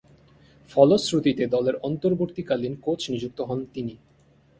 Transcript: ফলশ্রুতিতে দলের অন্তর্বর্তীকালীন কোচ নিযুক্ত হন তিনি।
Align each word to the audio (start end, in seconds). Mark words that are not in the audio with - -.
ফলশ্রুতিতে 0.69 1.43
দলের 1.47 1.75
অন্তর্বর্তীকালীন 1.81 2.73
কোচ 2.81 3.01
নিযুক্ত 3.09 3.39
হন 3.41 3.59
তিনি। 3.73 3.93